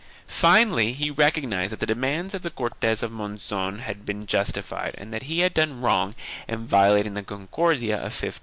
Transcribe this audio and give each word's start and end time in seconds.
1 0.25 0.25
Finally 0.29 0.93
he 0.93 1.11
recognized 1.11 1.71
that 1.71 1.79
the 1.79 1.85
demands 1.85 2.33
of 2.33 2.41
the 2.41 2.49
Cortes 2.49 3.03
of 3.03 3.11
Monzon 3.11 3.81
had 3.81 4.03
been 4.03 4.25
justified 4.25 4.95
and 4.97 5.13
that 5.13 5.21
he 5.29 5.41
had 5.41 5.53
done 5.53 5.79
wrong 5.81 6.15
in 6.47 6.65
violating 6.65 7.13
the 7.13 7.21
Concordia 7.21 7.97
of 7.97 8.05
1512. 8.09 8.39